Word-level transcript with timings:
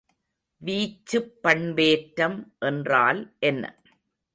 வீச்சுப் 0.61 1.29
பண்பேற்றம் 1.41 2.37
என்றால் 2.59 3.21
என்ன? 3.39 3.63